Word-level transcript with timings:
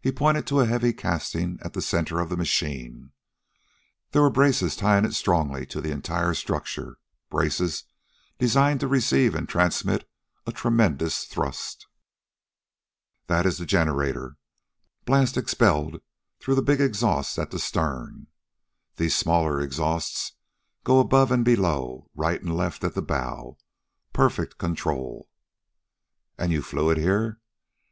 He 0.00 0.10
pointed 0.10 0.44
to 0.48 0.58
a 0.58 0.66
heavy 0.66 0.92
casting 0.92 1.60
at 1.62 1.72
the 1.72 1.80
center 1.80 2.18
of 2.18 2.30
the 2.30 2.36
machine. 2.36 3.12
There 4.10 4.22
were 4.22 4.28
braces 4.28 4.74
tying 4.74 5.04
it 5.04 5.14
strongly 5.14 5.64
to 5.66 5.80
the 5.80 5.92
entire 5.92 6.34
structure, 6.34 6.98
braces 7.30 7.84
designed 8.40 8.80
to 8.80 8.88
receive 8.88 9.36
and 9.36 9.48
transmit 9.48 10.04
a 10.48 10.50
tremendous 10.50 11.26
thrust. 11.26 11.86
"This 13.28 13.46
is 13.46 13.58
the 13.58 13.66
generator. 13.66 14.36
Blast 15.04 15.36
expelled 15.36 16.00
through 16.40 16.56
the 16.56 16.60
big 16.60 16.80
exhaust 16.80 17.38
at 17.38 17.52
the 17.52 17.60
stern. 17.60 18.26
These 18.96 19.14
smaller 19.14 19.60
exhausts 19.60 20.32
go 20.82 20.98
above 20.98 21.30
and 21.30 21.44
below 21.44 22.10
right 22.16 22.40
and 22.42 22.56
left 22.56 22.82
at 22.82 22.96
the 22.96 23.00
bow. 23.00 23.58
Perfect 24.12 24.58
control!" 24.58 25.30
"And 26.36 26.50
you 26.50 26.62
flew 26.62 26.90
it 26.90 26.98
here!" 26.98 27.38